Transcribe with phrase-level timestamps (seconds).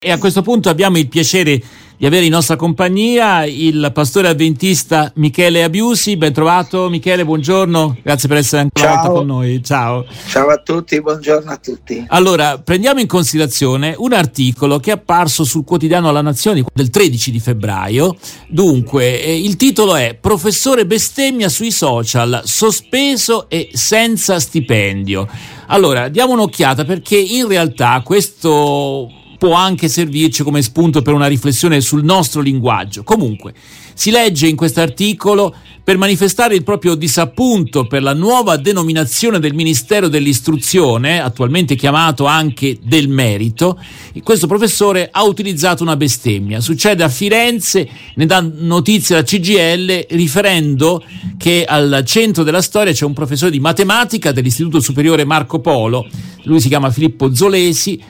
[0.00, 1.60] E a questo punto abbiamo il piacere
[1.96, 6.16] di avere in nostra compagnia il pastore avventista Michele Abiusi.
[6.16, 9.60] Ben trovato Michele, buongiorno, grazie per essere ancora con noi.
[9.60, 10.06] Ciao.
[10.28, 12.04] Ciao a tutti, buongiorno a tutti.
[12.10, 17.32] Allora, prendiamo in considerazione un articolo che è apparso sul quotidiano La Nazione del 13
[17.32, 18.14] di febbraio.
[18.46, 25.26] Dunque, eh, il titolo è Professore bestemmia sui social, sospeso e senza stipendio.
[25.66, 31.80] Allora, diamo un'occhiata perché in realtà questo può anche servirci come spunto per una riflessione
[31.80, 33.04] sul nostro linguaggio.
[33.04, 33.54] Comunque,
[33.94, 39.54] si legge in questo articolo per manifestare il proprio disappunto per la nuova denominazione del
[39.54, 43.80] Ministero dell'Istruzione, attualmente chiamato anche del Merito,
[44.22, 46.60] questo professore ha utilizzato una bestemmia.
[46.60, 51.02] Succede a Firenze, ne dà notizia la CGL riferendo
[51.36, 56.06] che al centro della storia c'è un professore di matematica dell'Istituto Superiore Marco Polo,
[56.42, 58.00] lui si chiama Filippo Zolesi,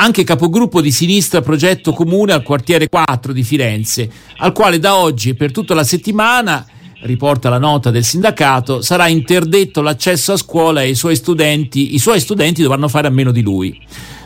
[0.00, 4.08] anche capogruppo di sinistra Progetto Comune al quartiere 4 di Firenze,
[4.38, 6.64] al quale da oggi e per tutta la settimana
[7.00, 11.98] riporta la nota del sindacato, sarà interdetto l'accesso a scuola e i suoi studenti, i
[11.98, 13.76] suoi studenti dovranno fare a meno di lui.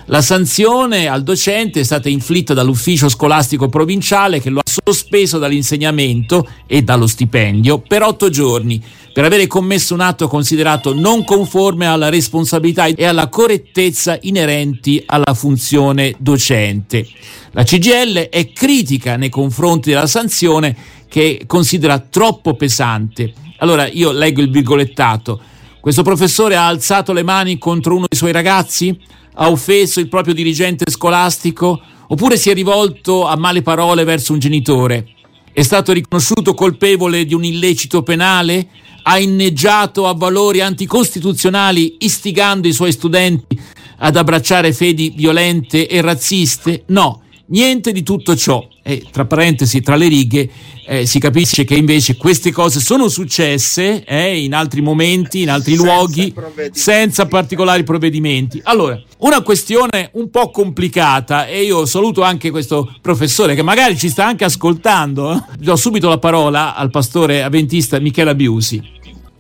[0.07, 6.47] La sanzione al docente è stata inflitta dall'ufficio scolastico provinciale che lo ha sospeso dall'insegnamento
[6.67, 12.09] e dallo stipendio per otto giorni per avere commesso un atto considerato non conforme alla
[12.09, 17.07] responsabilità e alla correttezza inerenti alla funzione docente.
[17.51, 20.75] La CGL è critica nei confronti della sanzione
[21.09, 23.33] che considera troppo pesante.
[23.59, 25.41] Allora io leggo il virgolettato.
[25.81, 28.99] Questo professore ha alzato le mani contro uno dei suoi ragazzi?
[29.35, 34.39] ha offeso il proprio dirigente scolastico oppure si è rivolto a male parole verso un
[34.39, 35.07] genitore?
[35.53, 38.69] È stato riconosciuto colpevole di un illecito penale?
[39.05, 43.61] Ha inneggiato a valori anticostituzionali istigando i suoi studenti
[43.99, 46.85] ad abbracciare fedi violente e razziste?
[46.87, 48.65] No, niente di tutto ciò.
[48.85, 50.51] E tra parentesi, tra le righe,
[50.87, 55.77] eh, si capisce che invece queste cose sono successe eh, in altri momenti, in altri
[55.77, 56.35] senza luoghi,
[56.73, 58.61] senza particolari provvedimenti.
[58.65, 64.09] Allora, una questione un po' complicata e io saluto anche questo professore che magari ci
[64.09, 65.33] sta anche ascoltando.
[65.33, 65.43] Eh.
[65.59, 68.83] Do subito la parola al pastore avventista Michela Biusi.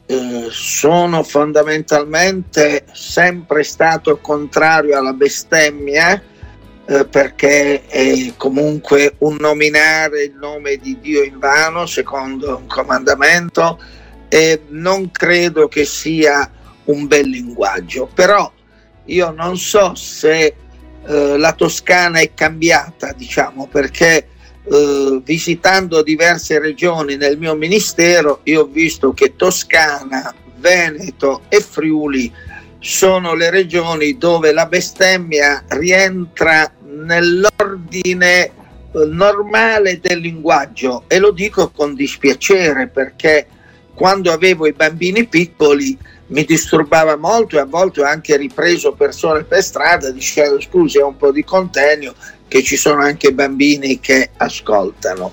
[0.06, 6.22] Eh, sono fondamentalmente sempre stato contrario alla bestemmia
[6.92, 13.80] eh, perché è comunque un nominare il nome di Dio in vano secondo un comandamento
[14.28, 16.50] e non credo che sia
[16.84, 18.50] un bel linguaggio, però
[19.06, 20.54] io non so se
[21.06, 24.28] eh, la Toscana è cambiata, diciamo, perché
[24.64, 32.30] eh, visitando diverse regioni nel mio ministero io ho visto che Toscana, Veneto e Friuli
[32.82, 38.52] sono le regioni dove la bestemmia rientra nell'ordine eh,
[39.06, 41.04] normale del linguaggio.
[41.08, 43.46] E lo dico con dispiacere perché
[43.94, 45.96] quando avevo i bambini piccoli
[46.28, 51.02] mi disturbava molto e a volte ho anche ripreso persone per strada dicendo scusi è
[51.02, 52.14] un po' di contegno
[52.48, 55.32] che ci sono anche bambini che ascoltano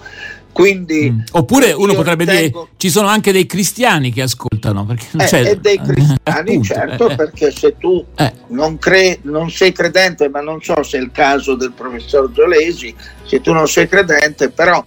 [0.51, 1.19] quindi, mm.
[1.31, 2.41] Oppure uno potrebbe tengo...
[2.41, 4.85] dire ci sono anche dei cristiani che ascoltano.
[4.85, 5.55] Perché eh, c'è...
[5.55, 8.33] dei cristiani, eh, certo, eh, perché se tu eh.
[8.47, 9.19] non, cre...
[9.23, 12.93] non, sei credente, ma non so se è il caso del professor Giolesi,
[13.23, 14.83] se tu non sei credente, però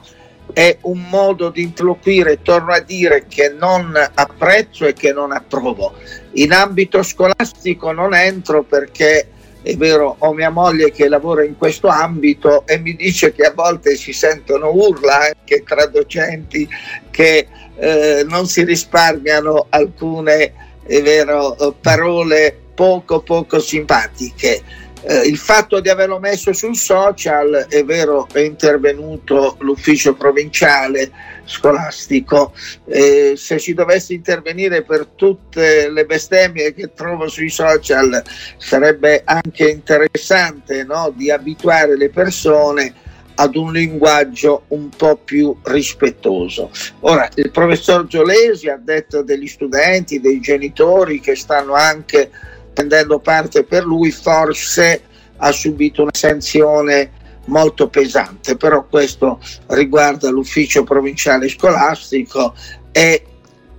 [0.53, 5.95] è un modo di interloquire, torno a dire, che non apprezzo e che non approvo.
[6.33, 9.29] In ambito scolastico non entro perché
[9.63, 13.53] è vero, ho mia moglie che lavora in questo ambito e mi dice che a
[13.53, 16.69] volte si sentono urla anche tra docenti
[17.11, 17.47] che
[17.77, 20.53] eh, non si risparmiano alcune
[21.01, 24.63] vero, parole poco poco simpatiche.
[25.05, 31.11] Eh, il fatto di averlo messo sul social, è vero, è intervenuto l'ufficio provinciale
[31.45, 32.53] scolastico.
[32.87, 38.23] Eh, se ci dovesse intervenire per tutte le bestemmie che trovo sui social,
[38.59, 41.13] sarebbe anche interessante no?
[41.15, 42.95] di abituare le persone
[43.35, 46.71] ad un linguaggio un po' più rispettoso.
[47.01, 52.31] Ora, il professor Giolesi ha detto degli studenti, dei genitori che stanno anche
[52.73, 55.03] prendendo parte per lui, forse
[55.37, 57.11] ha subito una sanzione
[57.47, 62.55] molto pesante, però questo riguarda l'ufficio provinciale scolastico
[62.93, 63.25] e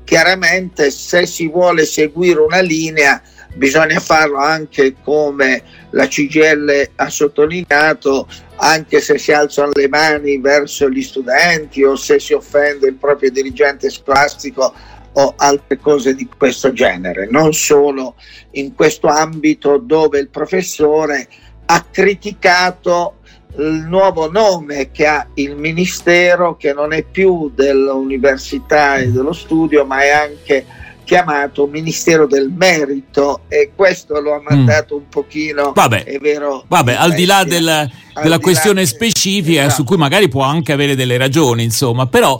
[0.03, 3.21] chiaramente se si vuole seguire una linea
[3.55, 10.89] bisogna farlo anche come la CGL ha sottolineato, anche se si alzano le mani verso
[10.89, 14.73] gli studenti o se si offende il proprio dirigente scolastico
[15.13, 18.15] o altre cose di questo genere, non solo
[18.51, 21.27] in questo ambito dove il professore
[21.65, 23.17] ha criticato
[23.57, 29.85] il nuovo nome che ha il Ministero, che non è più dell'università e dello studio,
[29.85, 30.65] ma è anche
[31.03, 34.45] chiamato Ministero del Merito e questo lo ha mm.
[34.45, 34.97] mandato mm.
[34.97, 36.63] un pochino, vabbè, è vero.
[36.67, 37.89] Vabbè, al di là del,
[38.21, 39.75] della questione là, specifica esatto.
[39.75, 42.39] su cui magari può anche avere delle ragioni, insomma, però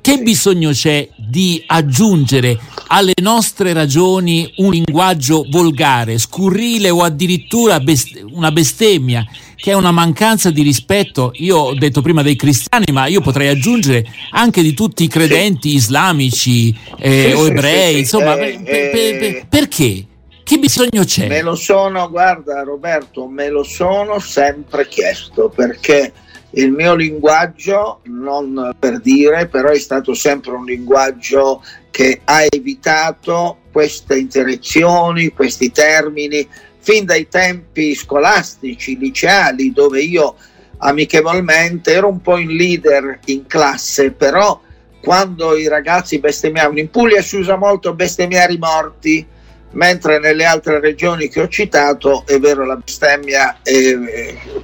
[0.00, 2.58] che bisogno c'è di aggiungere
[2.88, 9.26] alle nostre ragioni un linguaggio volgare, scurrile o addirittura best- una bestemmia?
[9.60, 13.48] che è una mancanza di rispetto, io ho detto prima dei cristiani, ma io potrei
[13.48, 19.22] aggiungere anche di tutti i credenti islamici eh, o ebrei, insomma, eh, per, per, per,
[19.22, 20.04] eh, perché?
[20.42, 21.28] Che bisogno c'è?
[21.28, 26.12] Me lo sono, guarda Roberto, me lo sono sempre chiesto perché
[26.52, 33.58] il mio linguaggio, non per dire, però è stato sempre un linguaggio che ha evitato
[33.70, 36.46] queste interazioni, questi termini,
[36.78, 40.34] fin dai tempi scolastici, liceali, dove io
[40.78, 44.60] amichevolmente ero un po' in leader in classe, però
[45.02, 49.26] quando i ragazzi bestemmiavano, in Puglia si usa molto bestemmiare i morti,
[49.72, 53.96] mentre nelle altre regioni che ho citato è vero la bestemmia è,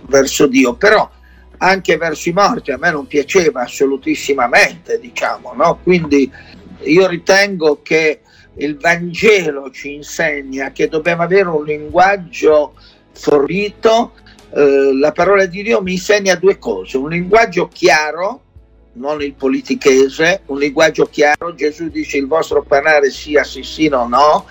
[0.08, 1.08] verso Dio, però
[1.58, 5.78] anche verso i morti a me non piaceva assolutissimamente, diciamo, no?
[5.82, 6.30] Quindi
[6.82, 8.20] io ritengo che
[8.58, 12.74] il Vangelo ci insegna che dobbiamo avere un linguaggio
[13.12, 14.12] fornito,
[14.50, 18.42] eh, la parola di Dio mi insegna due cose, un linguaggio chiaro,
[18.94, 24.06] non il politichese, un linguaggio chiaro, Gesù dice il vostro parlare sia sì sì no
[24.06, 24.46] no,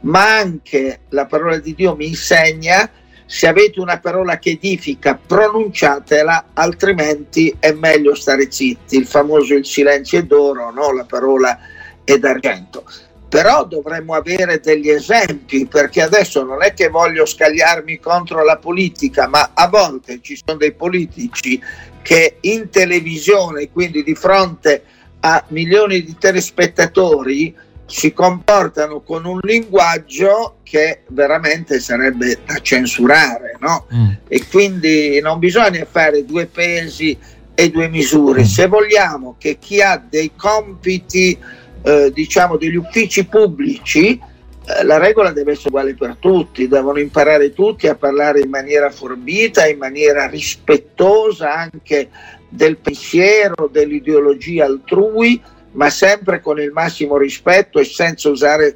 [0.00, 2.88] ma anche la parola di Dio mi insegna
[3.30, 9.66] se avete una parola che edifica pronunciatela, altrimenti è meglio stare zitti, il famoso il
[9.66, 10.92] silenzio è d'oro, no?
[10.94, 11.58] la parola
[12.04, 12.84] è d'argento
[13.28, 19.28] però dovremmo avere degli esempi perché adesso non è che voglio scagliarmi contro la politica,
[19.28, 21.60] ma a volte ci sono dei politici
[22.00, 24.82] che in televisione, quindi di fronte
[25.20, 27.54] a milioni di telespettatori,
[27.88, 33.86] si comportano con un linguaggio che veramente sarebbe da censurare, no?
[33.94, 34.10] Mm.
[34.28, 37.16] E quindi non bisogna fare due pesi
[37.54, 38.42] e due misure.
[38.42, 38.44] Mm.
[38.44, 41.36] Se vogliamo che chi ha dei compiti
[41.82, 44.20] eh, diciamo degli uffici pubblici
[44.68, 48.90] eh, la regola deve essere uguale per tutti, devono imparare tutti a parlare in maniera
[48.90, 52.10] forbita, in maniera rispettosa anche
[52.50, 55.40] del pensiero, dell'ideologia altrui,
[55.78, 58.74] ma sempre con il massimo rispetto e senza usare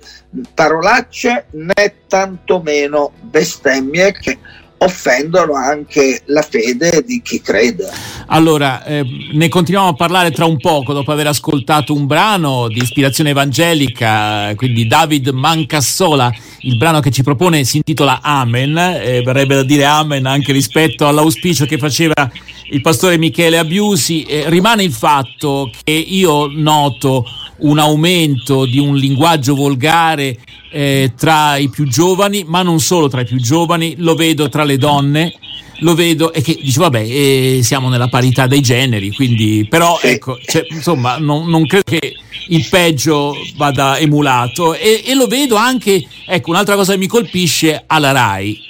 [0.54, 4.38] parolacce né tantomeno bestemmie che
[4.78, 7.88] offendono anche la fede di chi crede.
[8.26, 12.80] Allora, eh, ne continuiamo a parlare tra un poco dopo aver ascoltato un brano di
[12.80, 16.32] ispirazione evangelica, quindi David Mancassola,
[16.62, 21.06] il brano che ci propone si intitola Amen, eh, verrebbe da dire Amen anche rispetto
[21.06, 22.30] all'auspicio che faceva
[22.70, 24.22] il pastore Michele Abiusi.
[24.22, 27.24] Eh, rimane il fatto che io noto
[27.58, 30.38] un aumento di un linguaggio volgare
[30.70, 34.64] eh, tra i più giovani, ma non solo tra i più giovani, lo vedo tra
[34.64, 35.34] le donne,
[35.82, 40.38] lo vedo e che dice vabbè eh, siamo nella parità dei generi, quindi però ecco,
[40.44, 42.14] cioè, insomma non, non, credo che
[42.48, 44.74] il peggio vada emulato.
[44.74, 48.60] E, e, lo vedo anche, ecco un'altra cosa che mi colpisce alla RAI,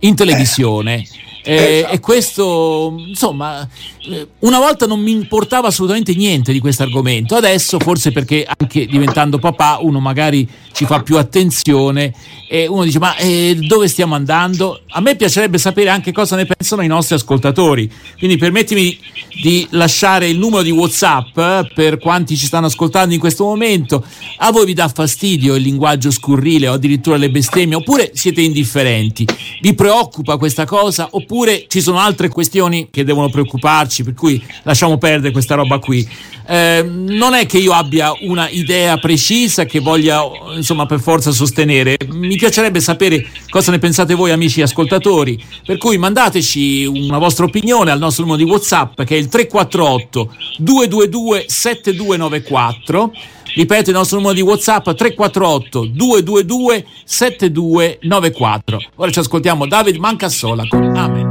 [0.00, 0.94] in televisione.
[0.96, 1.08] Eh,
[1.42, 1.92] esatto.
[1.92, 3.68] E questo, insomma,
[4.08, 8.86] eh, una volta non mi importava assolutamente niente di questo argomento, adesso forse perché anche
[8.86, 12.14] diventando papà uno magari ci fa più attenzione
[12.48, 14.80] e uno dice ma eh, dove stiamo andando?
[14.90, 18.98] A me piacerebbe sapere anche cosa ne pensano i nostri ascoltatori, quindi permettimi
[19.42, 24.04] di lasciare il numero di Whatsapp eh, per quanti ci stanno ascoltando in questo momento.
[24.38, 29.26] A voi vi dà fastidio il linguaggio scurrile o addirittura le bestemmie oppure siete indifferenti?
[29.60, 31.28] Vi preoccupa questa cosa oppure
[31.68, 36.08] ci sono altre questioni che devono preoccuparci per cui lasciamo perdere questa roba qui?
[36.46, 40.22] Eh, non è che io abbia una idea precisa che voglia
[40.56, 41.96] insomma per forza sostenere.
[42.08, 47.92] Mi piacerebbe sapere cosa ne pensate voi amici ascoltatori, per cui mandateci una vostra opinione
[47.92, 53.12] al nostro numero di WhatsApp che è il 348 222 7294.
[53.54, 58.80] Ripeto il nostro numero di WhatsApp 348 222 7294.
[58.96, 61.29] Ora ci ascoltiamo David Mancassola con Amen.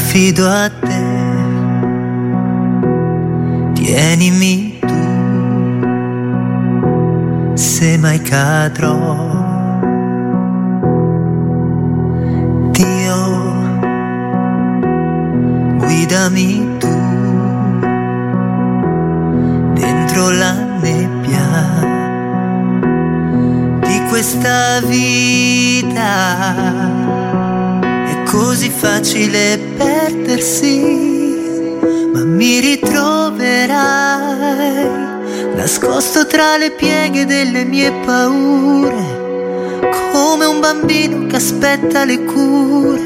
[0.00, 1.02] affido a te.
[3.74, 5.00] Tienimi tu,
[7.54, 8.96] se mai cadrò.
[12.72, 13.20] Dio,
[15.82, 16.94] guidami tu,
[19.74, 21.46] dentro la nebbia
[23.86, 26.10] di questa vita
[28.30, 30.78] Così facile perdersi,
[32.12, 34.86] ma mi ritroverai
[35.56, 39.18] nascosto tra le pieghe delle mie paure
[40.12, 43.00] come un bambino che aspetta le cure.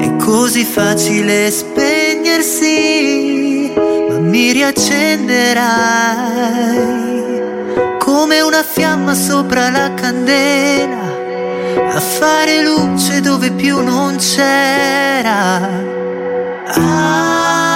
[0.00, 3.74] È così facile spegnersi,
[4.08, 7.02] ma mi riaccenderai
[7.98, 11.03] come una fiamma sopra la candela,
[11.76, 15.60] a fare luce dove più non c'era.
[16.76, 17.73] Ah,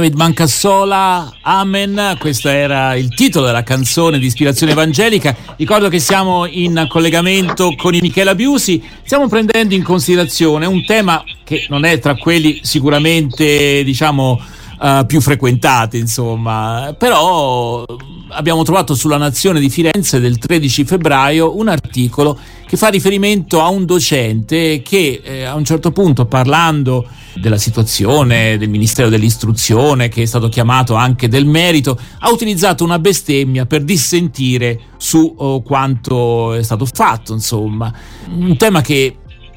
[0.00, 5.36] David Mancassola, Amen, questo era il titolo della canzone di ispirazione evangelica.
[5.56, 11.66] Ricordo che siamo in collegamento con Michela Biusi, stiamo prendendo in considerazione un tema che
[11.68, 14.40] non è tra quelli sicuramente, diciamo,
[14.80, 17.84] uh, più frequentati, insomma, però
[18.30, 22.38] abbiamo trovato sulla Nazione di Firenze del 13 febbraio un articolo
[22.70, 28.58] che fa riferimento a un docente che eh, a un certo punto parlando della situazione
[28.58, 33.82] del Ministero dell'Istruzione che è stato chiamato anche del merito ha utilizzato una bestemmia per
[33.82, 37.92] dissentire su oh, quanto è stato fatto insomma.
[38.36, 39.16] Un tema che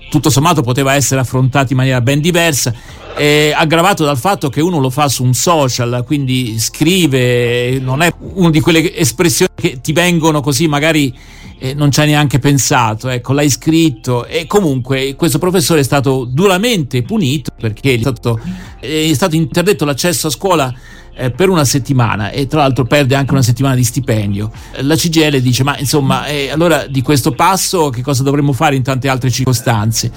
[0.09, 2.73] tutto sommato poteva essere affrontato in maniera ben diversa,
[3.15, 8.11] eh, aggravato dal fatto che uno lo fa su un social, quindi scrive, non è
[8.33, 11.13] una di quelle espressioni che ti vengono così magari
[11.63, 16.25] eh, non ci hai neanche pensato, ecco, l'hai scritto e comunque questo professore è stato
[16.25, 18.37] duramente punito perché è stato,
[18.81, 20.73] è stato interdetto l'accesso a scuola
[21.15, 24.51] eh, per una settimana e tra l'altro perde anche una settimana di stipendio.
[24.81, 28.83] La CGL dice ma insomma eh, allora di questo passo che cosa dovremmo fare in
[28.83, 30.11] tante altre circostanze?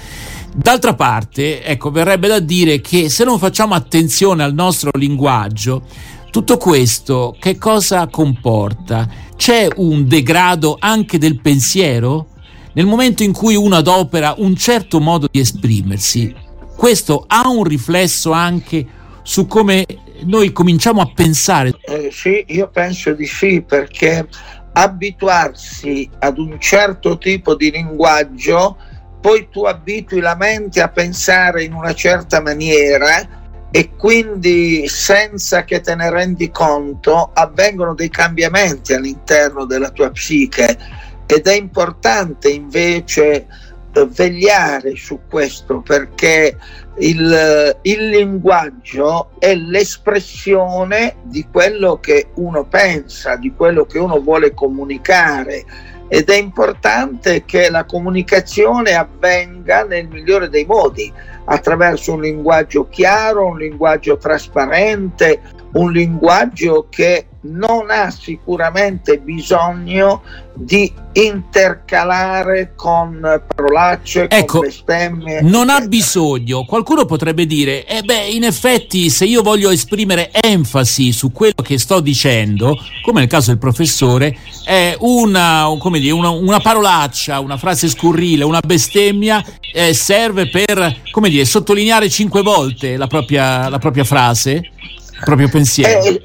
[0.53, 5.85] D'altra parte, ecco, verrebbe da dire che se non facciamo attenzione al nostro linguaggio,
[6.31, 9.09] tutto questo che cosa comporta?
[9.37, 12.29] C'è un degrado anche del pensiero?
[12.75, 16.35] Nel momento in cui uno adopera un certo modo di esprimersi,
[16.77, 18.87] questo ha un riflesso anche
[19.23, 19.87] su come
[20.25, 21.75] noi cominciamo a pensare.
[21.81, 24.29] Eh, sì, io penso di sì, perché
[24.73, 28.77] abituarsi ad un certo tipo di linguaggio,
[29.21, 35.81] poi tu abitui la mente a pensare in una certa maniera e quindi senza che
[35.81, 40.79] te ne rendi conto avvengono dei cambiamenti all'interno della tua psiche.
[41.27, 43.47] Ed è importante invece
[43.93, 46.57] eh, vegliare su questo perché
[46.99, 54.55] il, il, linguaggio è l'espressione di quello che uno pensa, di quello che uno vuole
[54.55, 55.65] comunicare.
[56.09, 61.13] Ed è importante che la comunicazione avvenga nel migliore dei modi,
[61.47, 65.41] attraverso un linguaggio chiaro, un linguaggio trasparente,
[65.73, 70.23] un linguaggio che non ha sicuramente bisogno
[70.55, 73.21] di intercalare con
[73.55, 75.43] parolacce, ecco, con bestemmie.
[75.43, 76.65] Non ha bisogno.
[76.65, 81.79] Qualcuno potrebbe dire, eh beh, in effetti se io voglio esprimere enfasi su quello che
[81.79, 87.57] sto dicendo, come nel caso del professore, è una, come dire, una, una parolaccia, una
[87.57, 93.79] frase scurrile, una bestemmia, eh, serve per, come dire, sottolineare cinque volte la propria, la
[93.79, 94.71] propria frase
[95.25, 96.03] proprio pensiero.
[96.03, 96.23] Eh,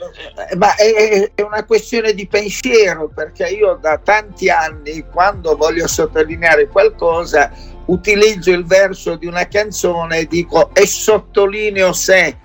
[0.51, 5.87] eh, ma è, è, una questione di pensiero perché io da tanti anni quando voglio
[5.87, 7.51] sottolineare qualcosa
[7.85, 12.37] utilizzo il verso di una canzone e dico e sottolineo se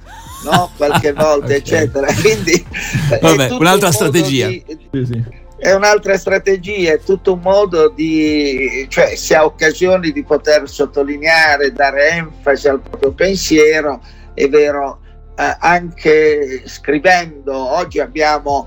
[0.44, 0.70] no?
[0.76, 1.56] qualche volta okay.
[1.58, 2.64] eccetera quindi
[3.20, 5.24] Vabbè, unun'altra strategia di, sì, sì.
[5.58, 11.72] è un'altra strategia, è tutto un modo di, cioè si ha occasioni di poter sottolineare,
[11.72, 14.00] dare enfasi al proprio pensiero,
[14.34, 15.05] è vero, eh,
[15.36, 18.66] anche scrivendo, oggi abbiamo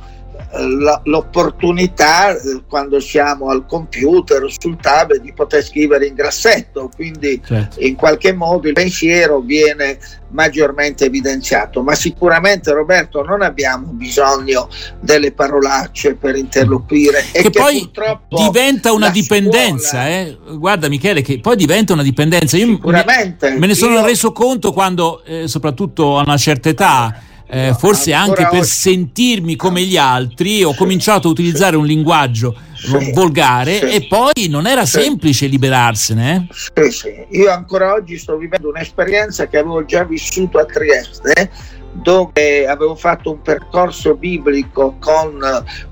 [1.04, 7.80] l'opportunità eh, quando siamo al computer sul tablet di poter scrivere in grassetto, quindi certo.
[7.82, 14.70] in qualche modo il pensiero viene maggiormente evidenziato, ma sicuramente Roberto non abbiamo bisogno
[15.00, 17.24] delle parolacce per interloquire.
[17.32, 17.90] Che, che poi
[18.30, 20.38] diventa una dipendenza, eh?
[20.54, 23.52] guarda Michele che poi diventa una dipendenza, io sicuramente.
[23.58, 24.06] me ne sono io...
[24.06, 29.82] reso conto quando eh, soprattutto a una certa età eh, forse anche per sentirmi come
[29.82, 32.56] gli altri, ho cominciato a utilizzare un linguaggio
[33.14, 36.48] volgare e poi non era semplice liberarsene.
[36.76, 36.90] Eh?
[36.90, 37.26] Sì, sì.
[37.38, 41.50] Io ancora oggi sto vivendo un'esperienza che avevo già vissuto a Trieste,
[41.92, 45.40] dove avevo fatto un percorso biblico con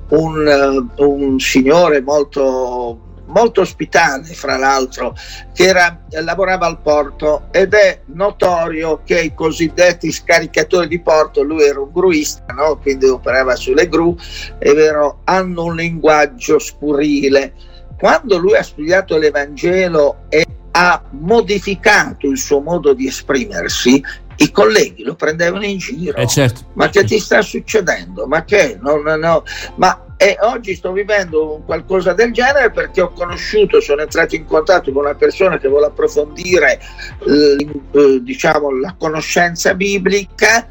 [0.10, 3.07] un, un signore molto
[3.38, 5.16] molto ospitale, fra l'altro,
[5.54, 11.64] che era, lavorava al porto ed è notorio che i cosiddetti scaricatori di porto, lui
[11.64, 12.78] era un gruista, no?
[12.78, 14.16] quindi operava sulle gru,
[14.58, 17.54] è vero, hanno un linguaggio spurile.
[17.98, 24.04] Quando lui ha studiato l'Evangelo e ha modificato il suo modo di esprimersi,
[24.40, 26.18] i colleghi lo prendevano in giro.
[26.18, 26.62] Eh certo.
[26.74, 28.28] Ma che ti sta succedendo?
[28.28, 28.78] Ma che?
[28.80, 29.44] No, no, no.
[29.76, 34.92] Ma e oggi sto vivendo qualcosa del genere perché ho conosciuto, sono entrato in contatto
[34.92, 36.80] con una persona che vuole approfondire
[37.26, 40.68] eh, diciamo, la conoscenza biblica,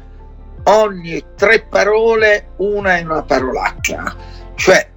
[0.63, 4.15] ogni tre parole una è una parolaccia,
[4.55, 4.89] cioè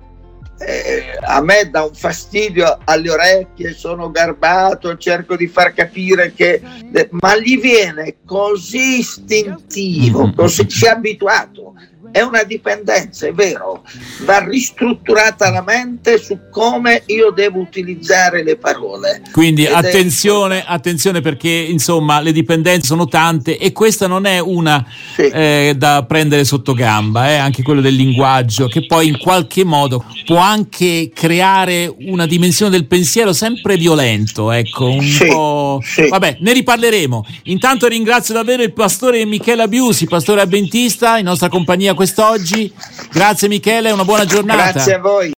[0.59, 6.61] eh, a me dà un fastidio alle orecchie, sono garbato, cerco di far capire che,
[6.93, 11.75] eh, ma gli viene così istintivo, così si è abituato
[12.13, 13.83] è una dipendenza, è vero,
[14.25, 19.23] va ristrutturata la mente su come io devo utilizzare le parole.
[19.33, 20.65] Quindi Ed attenzione, è...
[20.67, 25.23] attenzione perché insomma le dipendenze sono tante e questa non è una sì.
[25.23, 30.05] eh, da prendere sotto gamba, eh, anche quello del linguaggio, che poi in qualche modo
[30.27, 35.81] può anche creare una dimensione del pensiero sempre violento, ecco, un sì, po'...
[35.83, 36.09] Sì.
[36.09, 37.25] Vabbè, ne riparleremo.
[37.45, 42.73] Intanto ringrazio davvero il pastore Michela Biusi, pastore avventista, in nostra compagnia quest'oggi.
[43.13, 44.73] Grazie Michele, una buona giornata.
[44.73, 45.29] Grazie a voi.